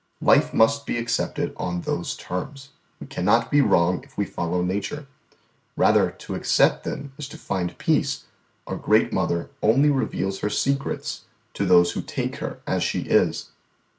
Life 0.23 0.51
must 0.51 0.87
be 0.87 0.97
accepted 0.97 1.53
on 1.57 1.81
those 1.81 2.15
terms; 2.15 2.69
we 2.99 3.05
cannot 3.05 3.51
be 3.51 3.61
wrong 3.61 4.03
if 4.03 4.17
we 4.17 4.25
follow 4.25 4.63
nature; 4.63 5.05
rather 5.75 6.09
to 6.09 6.33
accept 6.33 6.83
them 6.85 7.11
is 7.19 7.27
to 7.27 7.37
find 7.37 7.77
peace 7.77 8.23
our 8.65 8.77
great 8.77 9.13
mother 9.13 9.51
only 9.61 9.91
reveals 9.91 10.39
her 10.39 10.49
secrets 10.49 11.25
to 11.53 11.67
those 11.67 11.91
who 11.91 12.01
take 12.01 12.37
her 12.37 12.61
as 12.65 12.81
she 12.81 13.01
is." 13.01 13.51